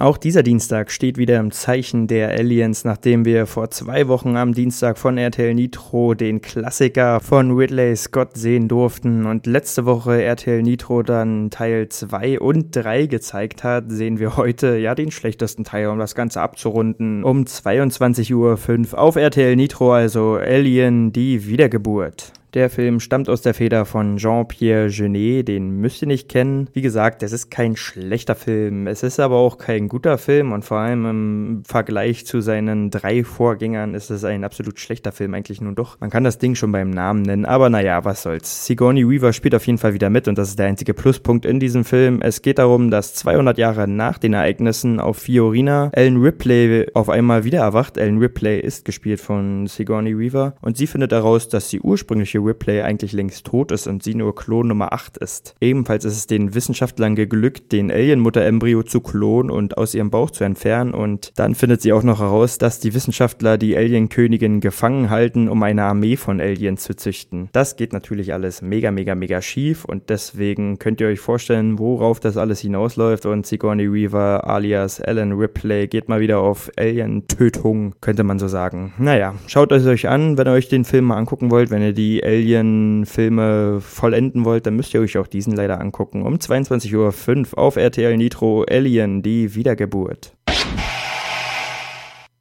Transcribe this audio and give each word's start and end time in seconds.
Auch 0.00 0.16
dieser 0.16 0.42
Dienstag 0.42 0.90
steht 0.90 1.18
wieder 1.18 1.38
im 1.38 1.50
Zeichen 1.50 2.06
der 2.06 2.30
Aliens, 2.30 2.86
nachdem 2.86 3.26
wir 3.26 3.44
vor 3.44 3.70
zwei 3.70 4.08
Wochen 4.08 4.34
am 4.34 4.54
Dienstag 4.54 4.96
von 4.96 5.18
RTL 5.18 5.52
Nitro 5.52 6.14
den 6.14 6.40
Klassiker 6.40 7.20
von 7.20 7.50
Ridley 7.50 7.94
Scott 7.96 8.34
sehen 8.34 8.66
durften 8.66 9.26
und 9.26 9.46
letzte 9.46 9.84
Woche 9.84 10.22
RTL 10.22 10.62
Nitro 10.62 11.02
dann 11.02 11.50
Teil 11.50 11.90
2 11.90 12.40
und 12.40 12.74
3 12.74 13.08
gezeigt 13.08 13.62
hat, 13.62 13.92
sehen 13.92 14.18
wir 14.18 14.38
heute 14.38 14.78
ja 14.78 14.94
den 14.94 15.10
schlechtesten 15.10 15.64
Teil, 15.64 15.88
um 15.88 15.98
das 15.98 16.14
Ganze 16.14 16.40
abzurunden, 16.40 17.22
um 17.22 17.44
22.05 17.44 18.94
Uhr 18.94 18.98
auf 18.98 19.16
RTL 19.16 19.54
Nitro, 19.54 19.92
also 19.92 20.36
Alien, 20.36 21.12
die 21.12 21.46
Wiedergeburt. 21.46 22.32
Der 22.52 22.68
Film 22.68 22.98
stammt 22.98 23.28
aus 23.28 23.42
der 23.42 23.54
Feder 23.54 23.84
von 23.84 24.16
Jean-Pierre 24.16 24.88
Genet, 24.88 25.46
den 25.46 25.70
müsst 25.80 26.02
ihr 26.02 26.08
nicht 26.08 26.28
kennen. 26.28 26.68
Wie 26.72 26.82
gesagt, 26.82 27.22
es 27.22 27.30
ist 27.30 27.48
kein 27.48 27.76
schlechter 27.76 28.34
Film, 28.34 28.88
es 28.88 29.04
ist 29.04 29.20
aber 29.20 29.36
auch 29.36 29.56
kein 29.56 29.86
guter 29.88 30.18
Film 30.18 30.50
und 30.50 30.64
vor 30.64 30.78
allem 30.78 31.06
im 31.06 31.62
Vergleich 31.64 32.26
zu 32.26 32.40
seinen 32.40 32.90
drei 32.90 33.22
Vorgängern 33.22 33.94
ist 33.94 34.10
es 34.10 34.24
ein 34.24 34.42
absolut 34.42 34.80
schlechter 34.80 35.12
Film 35.12 35.34
eigentlich 35.34 35.60
nun 35.60 35.76
doch. 35.76 36.00
Man 36.00 36.10
kann 36.10 36.24
das 36.24 36.38
Ding 36.38 36.56
schon 36.56 36.72
beim 36.72 36.90
Namen 36.90 37.22
nennen, 37.22 37.44
aber 37.44 37.70
naja, 37.70 38.04
was 38.04 38.22
soll's. 38.22 38.66
Sigourney 38.66 39.08
Weaver 39.08 39.32
spielt 39.32 39.54
auf 39.54 39.68
jeden 39.68 39.78
Fall 39.78 39.94
wieder 39.94 40.10
mit 40.10 40.26
und 40.26 40.36
das 40.36 40.48
ist 40.48 40.58
der 40.58 40.66
einzige 40.66 40.92
Pluspunkt 40.92 41.46
in 41.46 41.60
diesem 41.60 41.84
Film. 41.84 42.20
Es 42.20 42.42
geht 42.42 42.58
darum, 42.58 42.90
dass 42.90 43.14
200 43.14 43.58
Jahre 43.58 43.86
nach 43.86 44.18
den 44.18 44.32
Ereignissen 44.32 44.98
auf 44.98 45.18
Fiorina 45.18 45.90
Ellen 45.92 46.20
Ripley 46.20 46.88
auf 46.94 47.10
einmal 47.10 47.44
wieder 47.44 47.60
erwacht. 47.60 47.96
Ellen 47.96 48.18
Ripley 48.18 48.58
ist 48.58 48.84
gespielt 48.84 49.20
von 49.20 49.68
Sigourney 49.68 50.18
Weaver 50.18 50.56
und 50.62 50.76
sie 50.76 50.88
findet 50.88 51.12
heraus, 51.12 51.48
dass 51.48 51.68
die 51.68 51.80
ursprüngliche 51.80 52.39
Ripley 52.40 52.82
eigentlich 52.82 53.12
längst 53.12 53.46
tot 53.46 53.72
ist 53.72 53.86
und 53.86 54.02
sie 54.02 54.14
nur 54.14 54.34
Klon 54.34 54.68
Nummer 54.68 54.92
8 54.92 55.18
ist. 55.18 55.54
Ebenfalls 55.60 56.04
ist 56.04 56.16
es 56.16 56.26
den 56.26 56.54
Wissenschaftlern 56.54 57.14
geglückt, 57.14 57.72
den 57.72 57.90
Alien-Mutter-Embryo 57.90 58.82
zu 58.82 59.00
klonen 59.00 59.50
und 59.50 59.78
aus 59.78 59.94
ihrem 59.94 60.10
Bauch 60.10 60.30
zu 60.30 60.44
entfernen 60.44 60.94
und 60.94 61.32
dann 61.36 61.54
findet 61.54 61.82
sie 61.82 61.92
auch 61.92 62.02
noch 62.02 62.20
heraus, 62.20 62.58
dass 62.58 62.80
die 62.80 62.94
Wissenschaftler 62.94 63.58
die 63.58 63.76
Alien-Königin 63.76 64.60
gefangen 64.60 65.10
halten, 65.10 65.48
um 65.48 65.62
eine 65.62 65.84
Armee 65.84 66.16
von 66.16 66.40
Aliens 66.40 66.82
zu 66.82 66.94
züchten. 66.94 67.48
Das 67.52 67.76
geht 67.76 67.92
natürlich 67.92 68.32
alles 68.32 68.62
mega, 68.62 68.90
mega, 68.90 69.14
mega 69.14 69.42
schief 69.42 69.84
und 69.84 70.10
deswegen 70.10 70.78
könnt 70.78 71.00
ihr 71.00 71.08
euch 71.08 71.20
vorstellen, 71.20 71.78
worauf 71.78 72.20
das 72.20 72.36
alles 72.36 72.60
hinausläuft 72.60 73.26
und 73.26 73.46
Sigourney 73.46 73.92
Weaver 73.92 74.48
alias 74.48 74.98
Ellen 75.00 75.32
Ripley 75.32 75.88
geht 75.88 76.08
mal 76.08 76.20
wieder 76.20 76.38
auf 76.38 76.70
Alien-Tötung, 76.76 77.94
könnte 78.00 78.24
man 78.24 78.38
so 78.38 78.48
sagen. 78.48 78.92
Naja, 78.98 79.34
schaut 79.46 79.72
es 79.72 79.86
euch 79.86 80.08
an, 80.08 80.38
wenn 80.38 80.46
ihr 80.46 80.52
euch 80.52 80.68
den 80.68 80.84
Film 80.84 81.06
mal 81.06 81.16
angucken 81.16 81.50
wollt, 81.50 81.70
wenn 81.70 81.82
ihr 81.82 81.92
die 81.92 82.22
Alien-Filme 82.30 83.80
vollenden 83.80 84.44
wollt, 84.44 84.66
dann 84.66 84.76
müsst 84.76 84.94
ihr 84.94 85.00
euch 85.00 85.18
auch 85.18 85.26
diesen 85.26 85.56
leider 85.56 85.80
angucken. 85.80 86.22
Um 86.22 86.34
22.05 86.34 87.54
Uhr 87.54 87.58
auf 87.58 87.76
RTL 87.76 88.16
Nitro 88.16 88.64
Alien, 88.70 89.22
die 89.22 89.54
Wiedergeburt. 89.56 90.36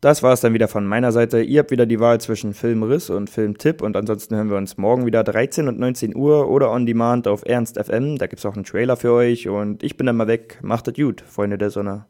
Das 0.00 0.22
war 0.22 0.32
es 0.32 0.40
dann 0.40 0.54
wieder 0.54 0.68
von 0.68 0.86
meiner 0.86 1.10
Seite. 1.10 1.40
Ihr 1.40 1.60
habt 1.60 1.70
wieder 1.70 1.86
die 1.86 2.00
Wahl 2.00 2.20
zwischen 2.20 2.52
Filmriss 2.52 3.10
und 3.10 3.30
Filmtipp 3.30 3.80
und 3.80 3.96
ansonsten 3.96 4.36
hören 4.36 4.50
wir 4.50 4.56
uns 4.56 4.76
morgen 4.76 5.06
wieder 5.06 5.24
13 5.24 5.68
und 5.68 5.78
19 5.78 6.14
Uhr 6.14 6.48
oder 6.48 6.70
on 6.70 6.84
demand 6.84 7.28
auf 7.28 7.42
Ernst 7.46 7.78
FM. 7.78 8.18
Da 8.18 8.26
gibt 8.26 8.40
es 8.40 8.46
auch 8.46 8.54
einen 8.54 8.64
Trailer 8.64 8.96
für 8.96 9.12
euch 9.12 9.48
und 9.48 9.82
ich 9.82 9.96
bin 9.96 10.06
dann 10.06 10.16
mal 10.16 10.26
weg. 10.26 10.58
Macht 10.62 10.88
es 10.88 10.94
gut, 10.94 11.22
Freunde 11.22 11.58
der 11.58 11.70
Sonne. 11.70 12.06